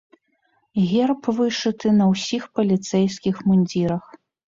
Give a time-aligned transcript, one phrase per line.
[0.91, 4.03] Герб вышыты на ўсіх паліцэйскіх мундзірах.